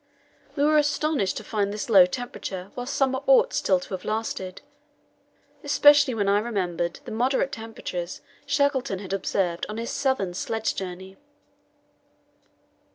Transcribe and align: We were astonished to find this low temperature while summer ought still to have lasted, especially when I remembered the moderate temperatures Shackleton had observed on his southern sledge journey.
We 0.55 0.63
were 0.63 0.79
astonished 0.79 1.37
to 1.37 1.43
find 1.43 1.71
this 1.71 1.87
low 1.87 2.07
temperature 2.07 2.71
while 2.73 2.87
summer 2.87 3.21
ought 3.27 3.53
still 3.53 3.79
to 3.81 3.93
have 3.93 4.03
lasted, 4.03 4.61
especially 5.63 6.15
when 6.15 6.27
I 6.27 6.39
remembered 6.39 6.99
the 7.05 7.11
moderate 7.11 7.51
temperatures 7.51 8.19
Shackleton 8.47 8.97
had 8.97 9.13
observed 9.13 9.67
on 9.69 9.77
his 9.77 9.91
southern 9.91 10.33
sledge 10.33 10.73
journey. 10.73 11.17